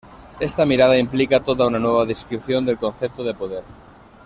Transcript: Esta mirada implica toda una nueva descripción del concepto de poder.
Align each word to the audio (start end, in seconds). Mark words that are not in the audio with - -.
Esta 0.39 0.65
mirada 0.65 0.97
implica 0.97 1.43
toda 1.43 1.67
una 1.67 1.77
nueva 1.77 2.05
descripción 2.07 2.65
del 2.65 2.79
concepto 2.79 3.23
de 3.23 3.35
poder. 3.35 3.63